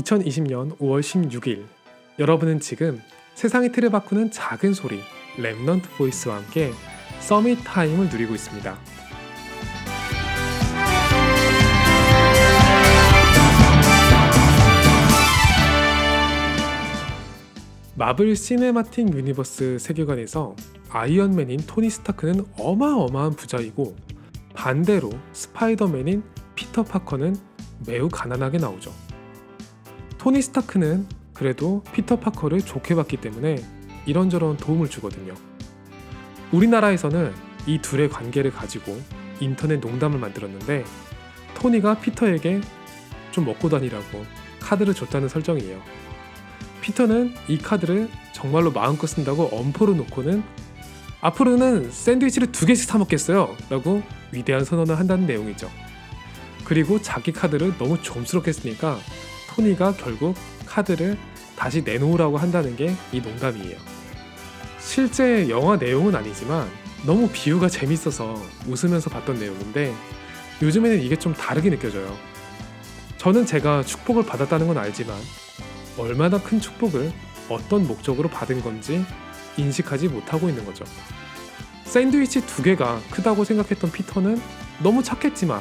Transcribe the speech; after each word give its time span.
2020년 0.00 0.76
5월 0.78 1.00
16일 1.00 1.64
여러분은 2.18 2.60
지금 2.60 3.00
세상의 3.34 3.72
틀을 3.72 3.90
바꾸는 3.90 4.30
작은 4.30 4.74
소리 4.74 5.00
Remnant 5.36 5.82
Voice와 5.96 6.36
함께 6.36 6.72
Summit 7.20 7.58
Time을 7.64 8.08
누리고 8.08 8.34
있습니다. 8.34 8.78
마블 17.94 18.34
시네마틱 18.34 19.14
유니버스 19.14 19.78
세계관에서 19.78 20.56
아이언맨인 20.88 21.60
토니 21.66 21.90
스타크는 21.90 22.46
어마어마한 22.58 23.32
부자이고 23.32 23.94
반대로 24.54 25.10
스파이더맨인 25.32 26.22
피터 26.54 26.84
파커는 26.84 27.36
매우 27.86 28.08
가난하게 28.08 28.58
나오죠. 28.58 29.09
토니 30.20 30.42
스타크는 30.42 31.06
그래도 31.32 31.82
피터 31.94 32.20
파커를 32.20 32.60
좋게 32.60 32.94
봤기 32.94 33.16
때문에 33.16 33.56
이런저런 34.04 34.58
도움을 34.58 34.90
주거든요. 34.90 35.32
우리나라에서는 36.52 37.32
이 37.66 37.78
둘의 37.80 38.10
관계를 38.10 38.50
가지고 38.50 39.00
인터넷 39.40 39.80
농담을 39.80 40.18
만들었는데 40.18 40.84
토니가 41.54 42.00
피터에게 42.00 42.60
좀 43.30 43.46
먹고 43.46 43.70
다니라고 43.70 44.26
카드를 44.60 44.92
줬다는 44.92 45.30
설정이에요. 45.30 45.80
피터는 46.82 47.32
이 47.48 47.56
카드를 47.56 48.10
정말로 48.34 48.70
마음껏 48.70 49.06
쓴다고 49.06 49.44
엄포를 49.44 49.96
놓고는 49.96 50.42
앞으로는 51.22 51.90
샌드위치를 51.90 52.52
두 52.52 52.66
개씩 52.66 52.86
사 52.86 52.98
먹겠어요 52.98 53.56
라고 53.70 54.02
위대한 54.32 54.66
선언을 54.66 54.98
한다는 54.98 55.26
내용이죠. 55.26 55.70
그리고 56.66 57.00
자기 57.00 57.32
카드를 57.32 57.78
너무 57.78 58.02
좀스럽게 58.02 58.52
쓰니까 58.52 58.98
토니가 59.54 59.94
결국 59.94 60.36
카드를 60.66 61.18
다시 61.56 61.82
내놓으라고 61.82 62.38
한다는 62.38 62.76
게 62.76 62.94
이 63.12 63.20
농담이에요. 63.20 63.76
실제 64.78 65.48
영화 65.48 65.76
내용은 65.76 66.14
아니지만 66.14 66.68
너무 67.04 67.28
비유가 67.32 67.68
재밌어서 67.68 68.40
웃으면서 68.66 69.10
봤던 69.10 69.38
내용인데 69.38 69.94
요즘에는 70.62 71.00
이게 71.02 71.16
좀 71.16 71.34
다르게 71.34 71.70
느껴져요. 71.70 72.16
저는 73.18 73.46
제가 73.46 73.82
축복을 73.82 74.24
받았다는 74.24 74.66
건 74.66 74.78
알지만 74.78 75.16
얼마나 75.98 76.40
큰 76.40 76.60
축복을 76.60 77.12
어떤 77.48 77.86
목적으로 77.86 78.28
받은 78.28 78.62
건지 78.62 79.04
인식하지 79.56 80.08
못하고 80.08 80.48
있는 80.48 80.64
거죠. 80.64 80.84
샌드위치 81.84 82.46
두 82.46 82.62
개가 82.62 83.00
크다고 83.10 83.44
생각했던 83.44 83.90
피터는 83.90 84.40
너무 84.82 85.02
착했지만 85.02 85.60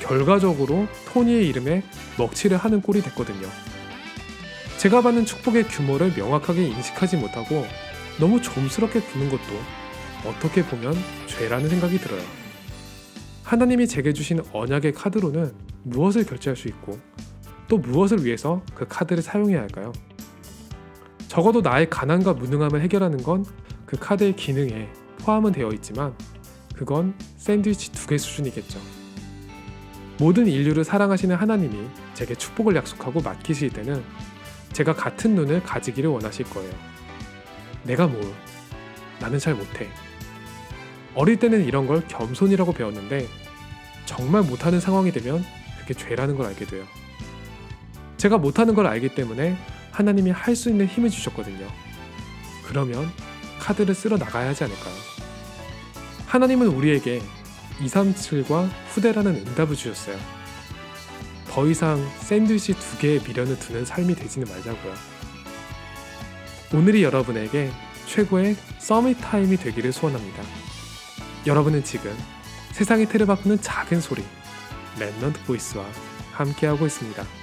결과적으로 0.00 0.86
토니의 1.12 1.48
이름에 1.48 1.82
먹칠을 2.18 2.56
하는 2.56 2.80
꼴이 2.82 3.02
됐거든요. 3.02 3.48
제가 4.78 5.02
받는 5.02 5.26
축복의 5.26 5.64
규모를 5.68 6.12
명확하게 6.16 6.66
인식하지 6.66 7.16
못하고 7.18 7.64
너무 8.18 8.40
좀스럽게 8.40 9.00
구는 9.00 9.28
것도 9.28 9.42
어떻게 10.26 10.64
보면 10.64 10.94
죄라는 11.26 11.68
생각이 11.68 11.98
들어요. 11.98 12.22
하나님이 13.44 13.86
제게 13.86 14.12
주신 14.12 14.40
언약의 14.52 14.92
카드로는 14.92 15.52
무엇을 15.82 16.24
결제할 16.24 16.56
수 16.56 16.68
있고 16.68 16.98
또 17.68 17.78
무엇을 17.78 18.24
위해서 18.24 18.62
그 18.74 18.86
카드를 18.88 19.22
사용해야 19.22 19.60
할까요? 19.60 19.92
적어도 21.28 21.60
나의 21.60 21.88
가난과 21.88 22.34
무능함을 22.34 22.80
해결하는 22.80 23.22
건 23.22 23.44
그 23.90 23.96
카드의 23.98 24.36
기능에 24.36 24.88
포함은 25.18 25.50
되어 25.50 25.72
있지만 25.72 26.14
그건 26.76 27.12
샌드위치 27.36 27.90
두 27.90 28.06
개 28.06 28.16
수준이겠죠. 28.16 28.78
모든 30.20 30.46
인류를 30.46 30.84
사랑하시는 30.84 31.34
하나님이 31.34 31.88
제게 32.12 32.34
축복을 32.34 32.76
약속하고 32.76 33.22
맡기실 33.22 33.70
때는 33.70 34.04
제가 34.70 34.94
같은 34.94 35.34
눈을 35.34 35.62
가지기를 35.62 36.10
원하실 36.10 36.44
거예요. 36.50 36.70
내가 37.84 38.06
뭘? 38.06 38.22
나는 39.18 39.38
잘 39.38 39.54
못해. 39.54 39.88
어릴 41.14 41.38
때는 41.38 41.64
이런 41.64 41.86
걸 41.86 42.06
겸손이라고 42.06 42.74
배웠는데 42.74 43.26
정말 44.04 44.42
못하는 44.42 44.78
상황이 44.78 45.10
되면 45.10 45.42
그게 45.80 45.94
죄라는 45.94 46.36
걸 46.36 46.46
알게 46.48 46.66
돼요. 46.66 46.84
제가 48.18 48.36
못하는 48.36 48.74
걸 48.74 48.86
알기 48.86 49.14
때문에 49.14 49.56
하나님이 49.90 50.32
할 50.32 50.54
수 50.54 50.68
있는 50.68 50.84
힘을 50.86 51.08
주셨거든요. 51.08 51.66
그러면 52.66 53.10
카드를 53.58 53.94
쓸어 53.94 54.18
나가야 54.18 54.50
하지 54.50 54.64
않을까요? 54.64 54.94
하나님은 56.26 56.66
우리에게 56.68 57.22
237과 57.80 58.68
후대라는 58.88 59.46
응답을 59.46 59.76
주셨어요. 59.76 60.16
더 61.48 61.66
이상 61.66 61.98
샌드위치 62.20 62.74
두 62.74 62.98
개의 62.98 63.20
미련을 63.26 63.58
두는 63.58 63.84
삶이 63.84 64.14
되지는 64.14 64.48
말자고요. 64.48 64.94
오늘이 66.72 67.02
여러분에게 67.02 67.70
최고의 68.06 68.56
서밋 68.78 69.18
타임이 69.20 69.56
되기를 69.56 69.92
소원합니다. 69.92 70.42
여러분은 71.46 71.82
지금 71.84 72.16
세상의 72.72 73.06
틀을 73.08 73.26
바꾸는 73.26 73.60
작은 73.60 74.00
소리 74.00 74.22
랩넌트 74.98 75.44
보이스와 75.46 75.84
함께하고 76.32 76.86
있습니다. 76.86 77.39